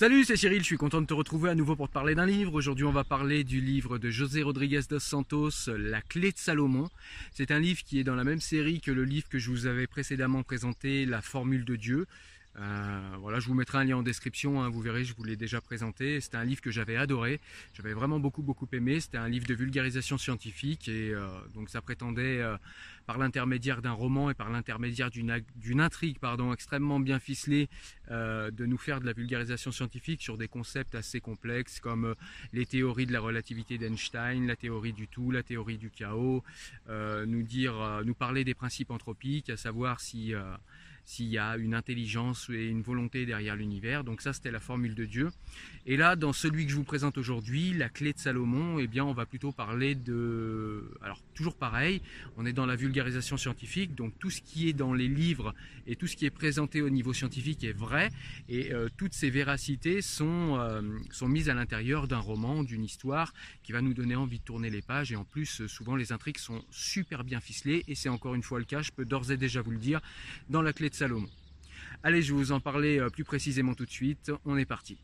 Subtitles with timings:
[0.00, 2.24] Salut, c'est Cyril, je suis content de te retrouver à nouveau pour te parler d'un
[2.24, 2.54] livre.
[2.54, 6.88] Aujourd'hui, on va parler du livre de José Rodriguez dos Santos, La clé de Salomon.
[7.32, 9.66] C'est un livre qui est dans la même série que le livre que je vous
[9.66, 12.06] avais précédemment présenté, La formule de Dieu.
[12.58, 15.36] Euh, voilà, je vous mettrai un lien en description, hein, vous verrez, je vous l'ai
[15.36, 16.20] déjà présenté.
[16.20, 17.40] C'était un livre que j'avais adoré,
[17.74, 19.00] j'avais vraiment beaucoup beaucoup aimé.
[19.00, 22.56] C'était un livre de vulgarisation scientifique et euh, donc ça prétendait, euh,
[23.06, 27.68] par l'intermédiaire d'un roman et par l'intermédiaire d'une intrigue pardon, extrêmement bien ficelée,
[28.08, 32.14] de nous faire de la vulgarisation scientifique sur des concepts assez complexes comme
[32.52, 36.44] les théories de la relativité d'Einstein, la théorie du tout, la théorie du chaos,
[36.88, 40.32] nous dire, nous parler des principes anthropiques, à savoir si
[41.04, 44.04] s'il y a une intelligence et une volonté derrière l'univers.
[44.04, 45.30] Donc ça, c'était la formule de Dieu.
[45.86, 49.04] Et là, dans celui que je vous présente aujourd'hui, la clé de Salomon, eh bien,
[49.04, 50.90] on va plutôt parler de...
[51.02, 52.02] Alors, toujours pareil,
[52.36, 55.54] on est dans la vulgarisation scientifique, donc tout ce qui est dans les livres
[55.86, 58.10] et tout ce qui est présenté au niveau scientifique est vrai,
[58.48, 63.32] et euh, toutes ces véracités sont, euh, sont mises à l'intérieur d'un roman, d'une histoire,
[63.62, 66.38] qui va nous donner envie de tourner les pages, et en plus, souvent, les intrigues
[66.38, 69.36] sont super bien ficelées, et c'est encore une fois le cas, je peux d'ores et
[69.36, 70.00] déjà vous le dire,
[70.48, 71.28] dans la clé Salomon.
[72.02, 74.32] Allez, je vais vous en parler euh, plus précisément tout de suite.
[74.46, 74.98] On est parti.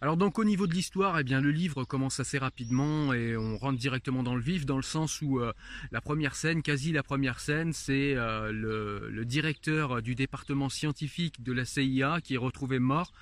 [0.00, 3.56] Alors donc au niveau de l'histoire, eh bien le livre commence assez rapidement et on
[3.56, 5.54] rentre directement dans le vif dans le sens où euh,
[5.92, 11.54] la première scène, quasi la première scène, c'est euh, le, directeur du département scientifique de
[11.54, 13.12] la CIA qui est retrouvé mort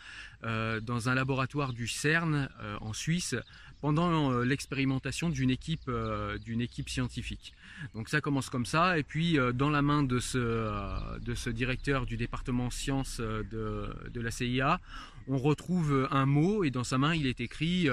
[0.42, 2.48] dans un laboratoire du CERN
[2.80, 3.36] en Suisse
[3.82, 7.52] pendant euh, l'expérimentation d'une équipe, euh, d'une équipe scientifique.
[7.94, 11.50] Donc ça commence comme ça, et puis euh, dans la main de ce, de ce
[11.50, 14.80] directeur du département sciences de, de la CIA,
[15.26, 17.88] on retrouve un mot et dans sa main il est écrit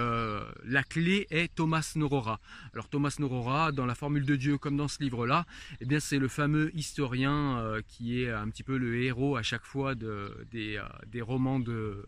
[0.66, 2.40] la clé est Thomas Norora.
[2.74, 5.46] Alors Thomas Norora, dans la formule de Dieu comme dans ce livre-là,
[5.80, 9.64] eh bien c'est le fameux historien qui est un petit peu le héros à chaque
[9.64, 12.04] fois de, des, des romans de,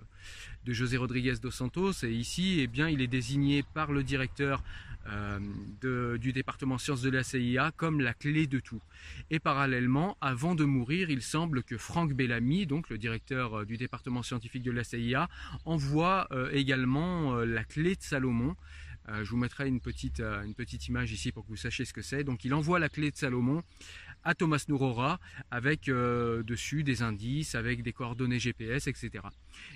[0.66, 2.04] de José Rodriguez dos Santos.
[2.04, 4.64] Et ici, eh bien, il est désigné par le directeur
[5.10, 8.82] euh, du département sciences de la CIA comme la clé de tout.
[9.32, 13.77] Et parallèlement, avant de mourir, il semble que Franck Bellamy, donc le directeur euh, du
[13.77, 15.27] département scientifique de la CIA,
[15.66, 18.55] envoie euh, également la clé de Salomon.
[19.10, 22.04] je vous mettrai une petite, une petite image ici pour que vous sachiez ce que
[22.04, 22.23] c'est.
[22.23, 23.64] Donc il envoie la clé de Salomon
[24.23, 29.11] à Thomas Nourora avec euh, dessus des indices, avec des coordonnées GPS, etc.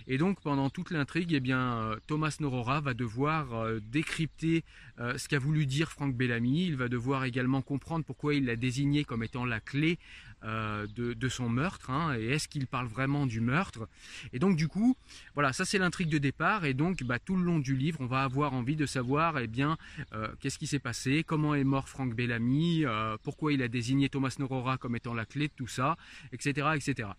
[0.07, 4.63] Et donc pendant toute l'intrigue, eh bien euh, Thomas Nourora va devoir euh, décrypter
[4.97, 6.67] ce qu'a voulu dire Franck Bellamy.
[6.67, 9.99] Il va devoir également comprendre pourquoi il l'a désigné comme étant la clé
[10.45, 13.87] de, son meurtre, hein, et est-ce qu'il parle vraiment du meurtre?
[14.31, 14.95] Et donc du coup,
[15.33, 18.05] voilà, ça c'est l'intrigue de départ, et donc bah, tout le long du livre, on
[18.05, 19.77] va avoir envie de savoir, eh bien,
[20.39, 22.85] qu'est-ce qui s'est passé, comment est mort Franck Bellamy,
[23.23, 25.97] pourquoi il a désigné Thomas Norora comme étant la clé de tout ça,
[26.31, 26.69] etc.
[26.75, 27.09] etc.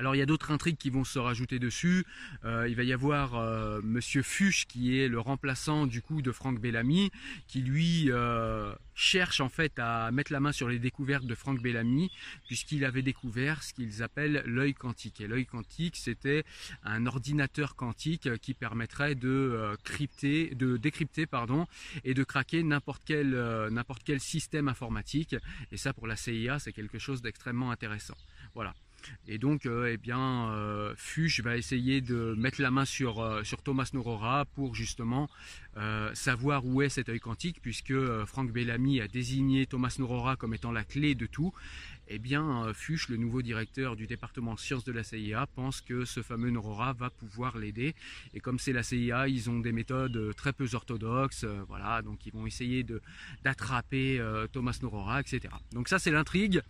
[0.00, 2.06] Alors il y a d'autres intrigues qui vont se rajouter dessus.
[2.46, 6.32] Euh, il va y avoir euh, Monsieur Fuchs qui est le remplaçant du coup de
[6.32, 7.10] Franck Bellamy,
[7.48, 11.60] qui lui euh, cherche en fait à mettre la main sur les découvertes de Franck
[11.60, 12.10] Bellamy,
[12.46, 15.20] puisqu'il avait découvert ce qu'ils appellent l'œil quantique.
[15.20, 16.44] Et l'œil quantique, c'était
[16.82, 21.66] un ordinateur quantique qui permettrait de crypter, de décrypter pardon,
[22.04, 23.32] et de craquer n'importe quel
[23.70, 25.36] n'importe quel système informatique.
[25.72, 28.16] Et ça pour la CIA, c'est quelque chose d'extrêmement intéressant.
[28.54, 28.74] Voilà.
[29.26, 33.44] Et donc, euh, eh bien, euh, Fuchs va essayer de mettre la main sur, euh,
[33.44, 35.28] sur Thomas Norora pour justement
[36.12, 37.94] savoir où est cet œil quantique, puisque
[38.26, 41.54] Frank Bellamy a désigné Thomas Norora comme étant la clé de tout
[42.12, 46.04] eh bien, euh, Fuchs, le nouveau directeur du département sciences de la CIA, pense que
[46.04, 47.94] ce fameux Norora va pouvoir l'aider.
[48.34, 52.02] Et comme c'est la CIA, ils ont des méthodes euh, très peu orthodoxes, euh, voilà,
[52.02, 52.84] donc ils vont essayer
[53.44, 54.20] d'attraper
[54.52, 55.54] Thomas Norora, etc.
[55.72, 56.62] Donc ça, c'est l'intrigue,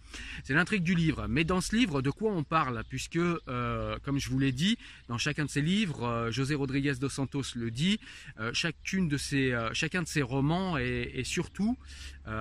[0.45, 1.27] c'est l'intrigue du livre.
[1.27, 2.83] Mais dans ce livre, de quoi on parle?
[2.89, 4.77] Puisque, comme je vous l'ai dit,
[5.09, 7.99] dans chacun de ces livres, José Rodriguez dos Santos le dit,
[8.53, 11.79] chacune de ces, chacun de ces romans est, surtout,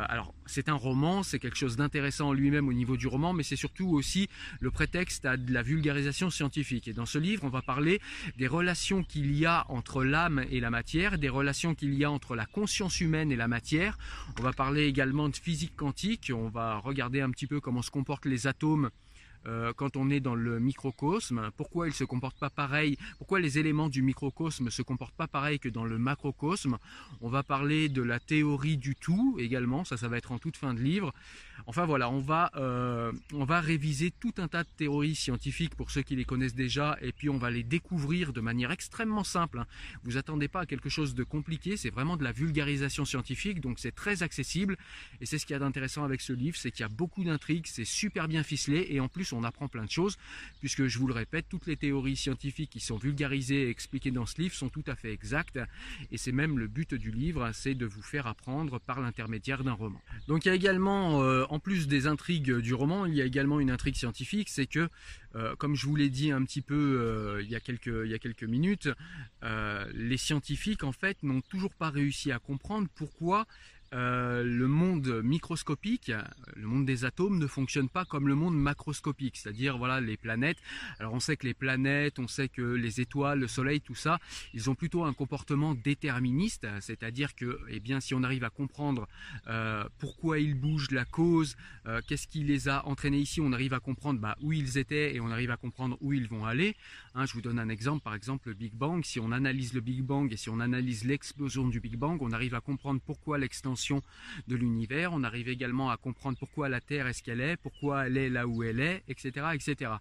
[0.08, 3.44] alors c'est un roman, c'est quelque chose d'intéressant en lui-même au niveau du roman, mais
[3.44, 4.30] c'est surtout aussi
[4.60, 6.88] le prétexte à de la vulgarisation scientifique.
[6.88, 8.02] Et dans ce livre, on va parler
[8.38, 12.12] des relations qu'il y a entre l'âme et la matière, des relations qu'il y a
[12.12, 13.98] entre la conscience humaine et la matière.
[14.40, 17.92] On va parler également de physique quantique, on va regarder un petit peu comment se
[17.92, 18.90] comportent les atomes
[19.46, 23.58] euh, quand on est dans le microcosme, pourquoi il se comporte pas pareil, pourquoi les
[23.58, 26.78] éléments du microcosme se comportent pas pareil que dans le macrocosme?
[27.22, 30.58] On va parler de la théorie du tout également, ça ça va être en toute
[30.58, 31.14] fin de livre.
[31.68, 35.92] Enfin voilà, on va, euh, on va réviser tout un tas de théories scientifiques pour
[35.92, 39.60] ceux qui les connaissent déjà et puis on va les découvrir de manière extrêmement simple.
[39.60, 39.68] Hein.
[40.04, 43.80] Vous attendez pas à quelque chose de compliqué, c'est vraiment de la vulgarisation scientifique donc
[43.80, 44.78] c'est très accessible
[45.22, 47.68] et c'est ce qui est intéressant avec ce livre, c'est qu'il y a beaucoup d'intrigues,
[47.68, 50.18] c'est super bien ficelé et en plus on apprend plein de choses
[50.60, 54.26] puisque je vous le répète, toutes les théories scientifiques qui sont vulgarisées et expliquées dans
[54.26, 55.60] ce livre sont tout à fait exactes
[56.12, 59.74] et c'est même le but du livre, c'est de vous faire apprendre par l'intermédiaire d'un
[59.74, 60.02] roman.
[60.28, 63.26] Donc il y a également euh, en plus des intrigues du roman, il y a
[63.26, 64.90] également une intrigue scientifique, c'est que,
[65.36, 68.90] euh, comme je vous l'ai dit un petit peu euh, il, y a quelques, minutes,
[69.94, 73.48] les scientifiques en fait n'ont toujours pas réussi à comprendre pourquoi
[73.94, 76.12] euh, le monde microscopique,
[76.56, 80.58] le monde des atomes ne fonctionne pas comme le monde macroscopique, c'est-à-dire voilà les planètes.
[81.00, 84.20] Alors on sait que les planètes, on sait que les étoiles, le soleil, tout ça,
[84.54, 89.08] ils ont plutôt un comportement déterministe, c'est-à-dire que eh bien si on arrive à comprendre
[89.48, 91.56] euh, pourquoi ils bougent, la cause,
[91.88, 95.16] euh, qu'est-ce qui les a entraînés ici, on arrive à comprendre bah, où ils étaient
[95.16, 96.76] et on arrive à comprendre où ils vont aller.
[97.16, 99.04] Hein, je vous donne un exemple, par exemple le Big Bang.
[99.04, 102.32] Si on analyse le Big Bang et si on analyse l'explosion du Big Bang, on
[102.32, 103.79] arrive à comprendre pourquoi l'extension
[104.48, 105.14] de l'univers.
[105.14, 108.30] On arrive également à comprendre pourquoi la Terre est ce qu'elle est, pourquoi elle est
[108.30, 109.92] là où elle est, etc., etc.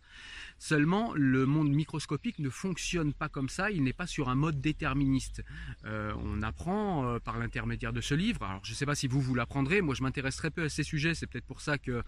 [0.59, 3.71] Seulement, le monde microscopique ne fonctionne pas comme ça.
[3.71, 5.43] Il n'est pas sur un mode déterministe.
[5.85, 8.43] Euh, on apprend euh, par l'intermédiaire de ce livre.
[8.43, 9.81] Alors, je ne sais pas si vous vous l'apprendrez.
[9.81, 11.15] Moi, je m'intéresse très peu à ces sujets.
[11.15, 12.03] C'est peut-être pour ça que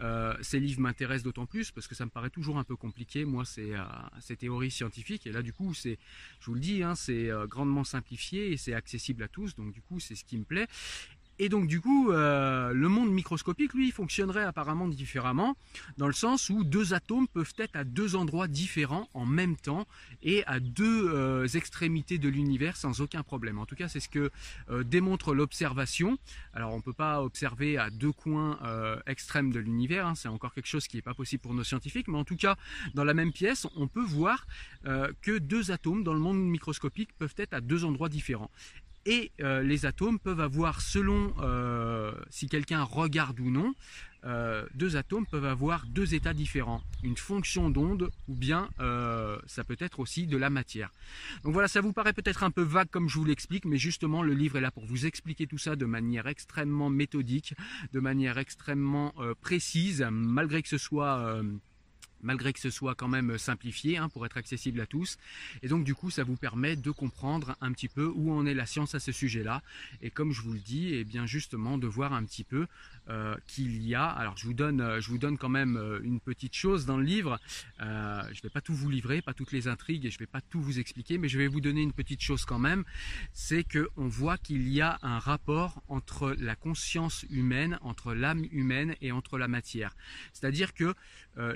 [0.00, 3.24] euh, ces livres m'intéressent d'autant plus parce que ça me paraît toujours un peu compliqué.
[3.24, 3.72] Moi, c'est
[4.20, 5.26] ces théories scientifiques.
[5.26, 5.98] Et là, du coup, c'est,
[6.40, 9.54] je vous le dis, hein, c'est grandement simplifié et c'est accessible à tous.
[9.54, 10.66] Donc, du coup, c'est ce qui me plaît.
[11.42, 15.56] Et donc du coup, euh, le monde microscopique, lui, fonctionnerait apparemment différemment,
[15.98, 19.88] dans le sens où deux atomes peuvent être à deux endroits différents en même temps
[20.22, 23.58] et à deux euh, extrémités de l'univers sans aucun problème.
[23.58, 24.30] En tout cas, c'est ce que
[24.70, 26.16] euh, démontre l'observation.
[26.52, 28.60] Alors on ne peut pas observer à deux coins
[29.08, 32.06] extrêmes de l'univers, hein, c'est encore quelque chose qui n'est pas possible pour nos scientifiques,
[32.06, 32.56] mais en tout cas,
[32.94, 34.46] dans la même pièce, on peut voir
[34.84, 38.50] que deux atomes dans le monde microscopique peuvent être à deux endroits différents.
[39.04, 43.74] Et euh, les atomes peuvent avoir, selon euh, si quelqu'un regarde ou non,
[44.24, 48.68] euh, deux atomes peuvent avoir deux états différents, une fonction d'onde ou bien
[49.46, 50.92] ça peut être aussi de la matière.
[51.42, 54.22] Donc voilà, ça vous paraît peut-être un peu vague comme je vous l'explique, mais justement
[54.22, 57.54] le livre est là pour vous expliquer tout ça de manière extrêmement méthodique,
[57.92, 61.42] de manière extrêmement précise, malgré que ce soit
[62.22, 65.18] malgré que ce soit quand même simplifié hein, pour être accessible à tous.
[65.62, 68.54] Et donc du coup, ça vous permet de comprendre un petit peu où en est
[68.54, 69.62] la science à ce sujet-là.
[70.00, 72.66] Et comme je vous le dis, et eh bien justement de voir un petit peu
[73.08, 74.06] euh, qu'il y a.
[74.06, 75.00] Alors je vous donne, euh,
[75.38, 77.38] quand même euh, une petite chose dans le livre.
[77.80, 80.20] Euh, je ne vais pas tout vous livrer, pas toutes les intrigues, et je ne
[80.20, 82.84] vais pas tout vous expliquer, mais je vais vous donner une petite chose quand même.
[83.32, 88.44] C'est que on voit qu'il y a un rapport entre la conscience humaine, entre l'âme
[88.52, 89.96] humaine et entre la matière.
[90.32, 90.94] C'est-à-dire que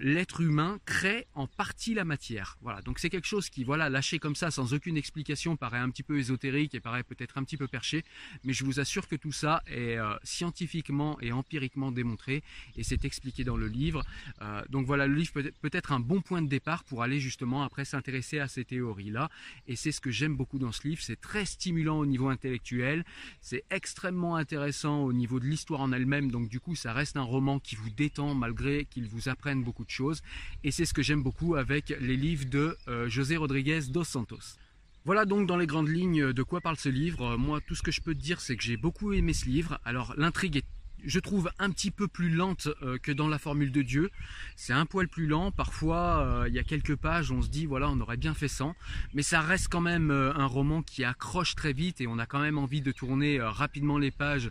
[0.00, 2.56] l'être humain crée en partie la matière.
[2.62, 2.80] Voilà.
[2.82, 6.02] Donc c'est quelque chose qui, voilà, lâché comme ça, sans aucune explication, paraît un petit
[6.02, 8.04] peu ésotérique et paraît peut-être un petit peu perché,
[8.44, 12.42] mais je vous assure que tout ça est scientifiquement et empiriquement démontré
[12.76, 14.04] et c'est expliqué dans le livre.
[14.42, 17.62] Euh, donc voilà, le livre peut être un bon point de départ pour aller justement
[17.62, 19.30] après s'intéresser à ces théories-là.
[19.66, 21.02] Et c'est ce que j'aime beaucoup dans ce livre.
[21.02, 23.04] C'est très stimulant au niveau intellectuel,
[23.40, 26.30] c'est extrêmement intéressant au niveau de l'histoire en elle-même.
[26.30, 29.90] Donc du coup, ça reste un roman qui vous détend malgré qu'il vous apprenne de
[29.90, 30.22] choses.
[30.64, 34.58] Et c'est ce que j'aime beaucoup avec les livres de euh, José Rodriguez dos Santos.
[35.04, 37.36] Voilà donc dans les grandes lignes de quoi parle ce livre.
[37.36, 39.78] Moi, tout ce que je peux te dire, c'est que j'ai beaucoup aimé ce livre.
[39.84, 40.64] Alors, l'intrigue est
[41.06, 44.10] je trouve un petit peu plus lente euh, que dans la formule de Dieu.
[44.56, 45.52] C'est un poil plus lent.
[45.52, 48.48] Parfois, euh, il y a quelques pages, on se dit voilà, on aurait bien fait
[48.48, 48.74] sans.
[49.14, 52.26] Mais ça reste quand même euh, un roman qui accroche très vite et on a
[52.26, 54.50] quand même envie de tourner rapidement les pages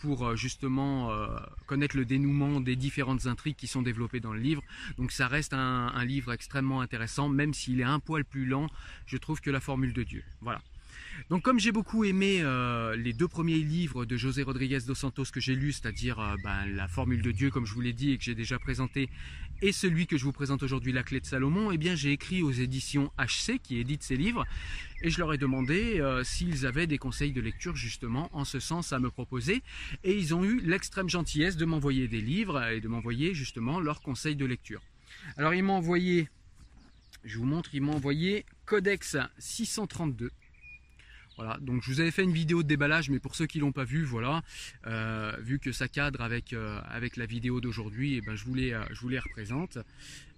[0.00, 1.10] pour justement
[1.66, 4.62] connaître le dénouement des différentes intrigues qui sont développées dans le livre.
[4.96, 8.68] Donc ça reste un livre extrêmement intéressant, même s'il est un poil plus lent.
[9.06, 10.22] Je trouve que la formule de Dieu.
[10.40, 10.60] Voilà.
[11.30, 15.24] Donc comme j'ai beaucoup aimé euh, les deux premiers livres de José Rodriguez dos Santos
[15.32, 18.12] que j'ai lus, c'est-à-dire euh, ben, la formule de Dieu comme je vous l'ai dit
[18.12, 19.08] et que j'ai déjà présenté,
[19.62, 22.42] et celui que je vous présente aujourd'hui, la clé de Salomon, eh bien j'ai écrit
[22.42, 24.46] aux éditions HC qui éditent ces livres
[25.02, 28.60] et je leur ai demandé euh, s'ils avaient des conseils de lecture justement en ce
[28.60, 29.62] sens à me proposer
[30.04, 34.02] et ils ont eu l'extrême gentillesse de m'envoyer des livres et de m'envoyer justement leurs
[34.02, 34.82] conseils de lecture.
[35.36, 36.28] Alors ils m'ont envoyé,
[37.24, 40.30] je vous montre, ils m'ont envoyé Codex 632
[41.36, 43.72] Voilà, donc je vous avais fait une vidéo de déballage, mais pour ceux qui l'ont
[43.72, 44.42] pas vu, voilà,
[45.40, 46.54] vu que ça cadre avec,
[46.88, 49.78] avec la vidéo d'aujourd'hui, et eh ben je vous les, je vous représente.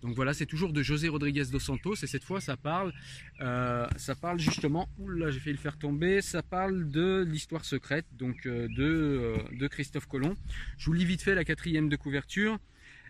[0.03, 2.93] Donc voilà, c'est toujours de José Rodriguez dos Santos, et cette fois ça parle,
[3.39, 8.47] ça parle justement, oula j'ai fait le faire tomber, ça parle de l'histoire secrète, donc
[8.47, 10.35] de, de Christophe Colomb.
[10.79, 12.59] Je vous lis vite fait la quatrième de couverture.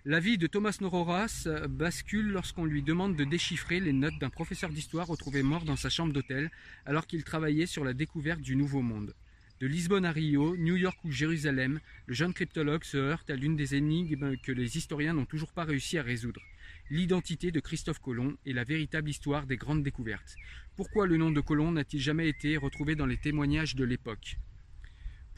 [0.04, 4.70] La vie de Thomas Nororas bascule lorsqu'on lui demande de déchiffrer les notes d'un professeur
[4.70, 6.52] d'histoire retrouvé mort dans sa chambre d'hôtel
[6.86, 9.14] alors qu'il travaillait sur la découverte du Nouveau Monde.
[9.60, 13.56] De Lisbonne à Rio, New York ou Jérusalem, le jeune cryptologue se heurte à l'une
[13.56, 16.42] des énigmes que les historiens n'ont toujours pas réussi à résoudre.
[16.90, 20.36] L'identité de Christophe Colomb et la véritable histoire des grandes découvertes.
[20.76, 24.36] Pourquoi le nom de Colomb n'a-t-il jamais été retrouvé dans les témoignages de l'époque?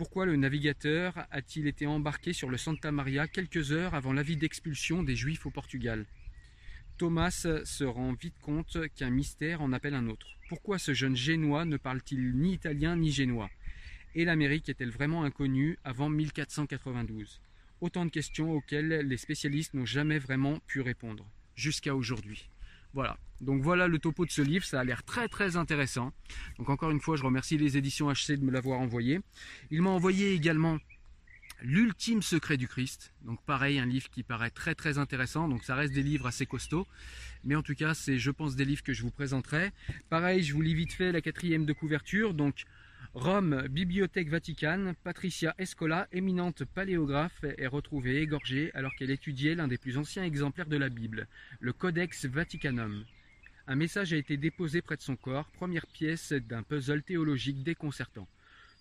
[0.01, 5.03] Pourquoi le navigateur a-t-il été embarqué sur le Santa Maria quelques heures avant l'avis d'expulsion
[5.03, 6.07] des Juifs au Portugal?
[6.97, 10.27] Thomas se rend vite compte qu'un mystère en appelle un autre.
[10.49, 13.51] Pourquoi ce jeune génois ne parle-t-il ni italien ni génois?
[14.15, 17.43] Et l'Amérique est-elle vraiment inconnue avant 1492
[17.83, 22.50] Autant de questions auxquelles les spécialistes n'ont jamais vraiment pu répondre, jusqu'à aujourd'hui.
[22.93, 26.13] Voilà, donc voilà le topo de ce livre, ça a l'air très très intéressant.
[26.59, 29.21] Donc encore une fois, je remercie les éditions HC de me l'avoir envoyé.
[29.71, 30.79] Il m'a envoyé également
[31.63, 33.13] L'ultime secret du Christ.
[33.23, 35.47] Donc pareil, un livre qui paraît très très intéressant.
[35.47, 36.87] Donc ça reste des livres assez costauds.
[37.45, 39.71] Mais en tout cas, c'est je pense des livres que je vous présenterai.
[40.09, 42.33] Pareil, je vous lis vite fait la quatrième de couverture.
[42.33, 42.65] Donc
[43.15, 49.79] Rome, Bibliothèque Vaticane, Patricia Escola, éminente paléographe, est retrouvée égorgée alors qu'elle étudiait l'un des
[49.79, 51.27] plus anciens exemplaires de la Bible,
[51.59, 53.05] le Codex Vaticanum.
[53.67, 58.29] Un message a été déposé près de son corps, première pièce d'un puzzle théologique déconcertant.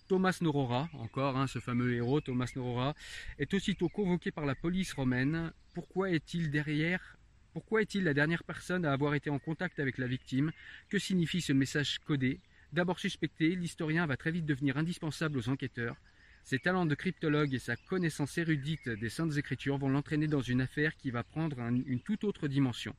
[0.06, 2.94] Thomas Norora, encore hein, ce fameux héros, Thomas Norora,
[3.40, 5.50] est aussitôt convoqué par la police romaine.
[5.74, 7.16] Pourquoi est-il derrière
[7.52, 10.52] pourquoi est-il la dernière personne à avoir été en contact avec la victime?
[10.88, 12.38] Que signifie ce message codé?
[12.72, 15.96] D'abord suspecté, l'historien va très vite devenir indispensable aux enquêteurs.
[16.44, 20.60] Ses talents de cryptologue et sa connaissance érudite des Saintes Écritures vont l'entraîner dans une
[20.60, 22.94] affaire qui va prendre une toute autre dimension.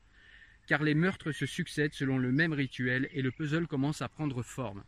[0.67, 4.43] Car les meurtres se succèdent selon le même rituel et le puzzle commence à prendre
[4.43, 4.83] forme.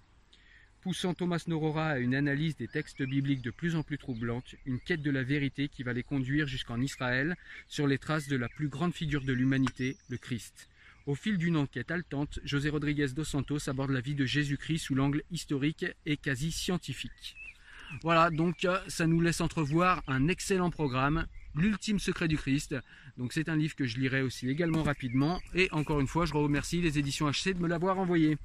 [0.81, 4.81] Poussant Thomas Norora à une analyse des textes bibliques de plus en plus troublante, une
[4.81, 7.37] quête de la vérité qui va les conduire jusqu'en Israël
[7.69, 10.67] sur les traces de la plus grande figure de l'humanité, le Christ.
[11.05, 14.95] Au fil d'une enquête haletante, José Rodriguez dos Santos aborde la vie de Jésus-Christ sous
[14.95, 17.35] l'angle historique et quasi scientifique.
[18.01, 22.75] Voilà, donc euh, ça nous laisse entrevoir un excellent programme, L'ultime secret du Christ.
[23.17, 25.39] Donc c'est un livre que je lirai aussi également rapidement.
[25.53, 28.37] Et encore une fois, je remercie les éditions HC de me l'avoir envoyé.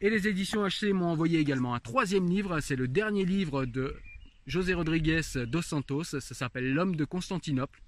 [0.00, 2.60] Et les éditions HC m'ont envoyé également un troisième livre.
[2.60, 3.94] C'est le dernier livre de
[4.46, 6.04] José Rodriguez dos Santos.
[6.04, 7.82] Ça s'appelle L'homme de Constantinople.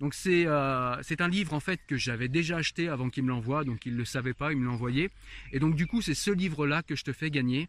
[0.00, 3.64] Donc euh, c'est un livre en fait que j'avais déjà acheté avant qu'il me l'envoie,
[3.64, 5.10] donc il ne le savait pas, il me l'a envoyé.
[5.52, 7.68] Et donc du coup c'est ce livre-là que je te fais gagner.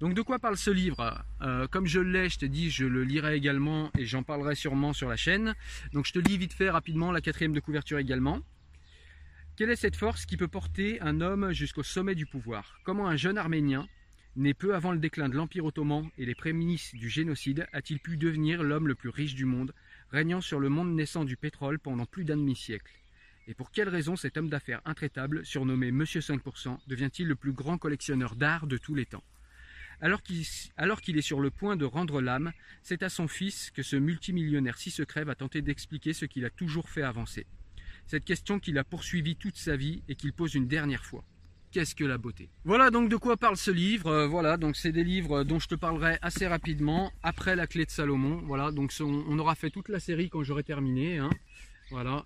[0.00, 1.24] Donc de quoi parle ce livre?
[1.42, 4.92] Euh, Comme je l'ai, je te dis, je le lirai également et j'en parlerai sûrement
[4.92, 5.54] sur la chaîne.
[5.92, 8.40] Donc je te lis vite fait rapidement la quatrième de couverture également.
[9.56, 12.80] Quelle est cette force qui peut porter un homme jusqu'au sommet du pouvoir?
[12.84, 13.86] Comment un jeune Arménien,
[14.34, 18.16] né peu avant le déclin de l'Empire ottoman et les prémices du génocide, a-t-il pu
[18.16, 19.74] devenir l'homme le plus riche du monde?
[20.12, 22.92] Régnant sur le monde naissant du pétrole pendant plus d'un demi-siècle.
[23.48, 27.78] Et pour quelle raison cet homme d'affaires intraitable, surnommé Monsieur 5%, devient-il le plus grand
[27.78, 29.24] collectionneur d'art de tous les temps?
[30.00, 32.52] Alors qu'il est sur le point de rendre l'âme,
[32.82, 36.50] c'est à son fils que ce multimillionnaire si secret va tenter d'expliquer ce qu'il a
[36.50, 37.46] toujours fait avancer.
[38.06, 41.24] Cette question qu'il a poursuivie toute sa vie et qu'il pose une dernière fois
[41.72, 42.50] qu'est-ce que la beauté?
[42.64, 44.08] Voilà donc de quoi parle ce livre.
[44.08, 47.84] Euh, voilà, donc c'est des livres dont je te parlerai assez rapidement après la clé
[47.84, 48.42] de Salomon.
[48.44, 51.18] Voilà, donc on, aura fait toute la série quand j'aurai terminé.
[51.18, 51.30] Hein.
[51.90, 52.24] Voilà,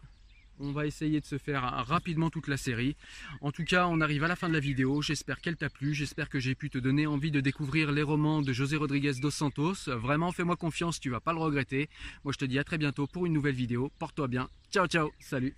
[0.59, 2.97] on va essayer de se faire rapidement toute la série.
[3.41, 5.03] En tout cas, on arrive à la fin de la vidéo.
[5.03, 5.95] J'espère qu'elle t'a plu.
[5.95, 9.31] J'espère que j'ai pu te donner envie de découvrir les romans de José Rodriguez dos
[9.31, 9.75] Santos.
[9.87, 11.89] Vraiment, fais-moi confiance, tu vas pas le regretter.
[12.25, 13.91] Moi, je te dis à très bientôt pour une nouvelle vidéo.
[13.99, 14.49] Porte-toi bien.
[14.71, 15.11] Ciao, ciao.
[15.21, 15.55] Salut.